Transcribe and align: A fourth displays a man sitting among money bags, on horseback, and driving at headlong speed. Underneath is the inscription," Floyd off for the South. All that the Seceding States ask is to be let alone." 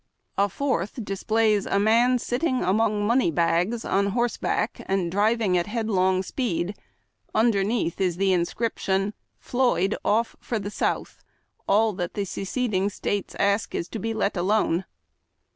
A 0.35 0.49
fourth 0.49 1.05
displays 1.05 1.67
a 1.67 1.77
man 1.77 2.17
sitting 2.17 2.63
among 2.63 3.05
money 3.05 3.29
bags, 3.29 3.85
on 3.85 4.07
horseback, 4.07 4.81
and 4.87 5.11
driving 5.11 5.55
at 5.59 5.67
headlong 5.67 6.23
speed. 6.23 6.75
Underneath 7.35 8.01
is 8.01 8.17
the 8.17 8.33
inscription," 8.33 9.13
Floyd 9.37 9.95
off 10.03 10.35
for 10.39 10.57
the 10.57 10.71
South. 10.71 11.23
All 11.67 11.93
that 11.93 12.15
the 12.15 12.25
Seceding 12.25 12.89
States 12.89 13.35
ask 13.37 13.75
is 13.75 13.87
to 13.89 13.99
be 13.99 14.15
let 14.15 14.35
alone." 14.35 14.85